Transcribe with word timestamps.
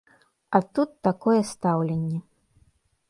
А 0.59 0.61
тут 0.77 0.95
такое 1.07 1.35
стаўленне. 1.53 2.19